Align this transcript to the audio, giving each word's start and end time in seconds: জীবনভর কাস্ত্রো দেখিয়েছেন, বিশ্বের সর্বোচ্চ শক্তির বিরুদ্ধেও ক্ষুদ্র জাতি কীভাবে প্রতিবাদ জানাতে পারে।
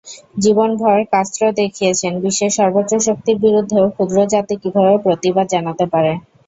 জীবনভর 0.37 0.97
কাস্ত্রো 1.13 1.47
দেখিয়েছেন, 1.59 2.13
বিশ্বের 2.23 2.51
সর্বোচ্চ 2.57 2.91
শক্তির 3.07 3.37
বিরুদ্ধেও 3.45 3.85
ক্ষুদ্র 3.89 4.17
জাতি 4.33 4.55
কীভাবে 4.63 4.95
প্রতিবাদ 5.05 5.45
জানাতে 5.53 5.85
পারে। 5.93 6.11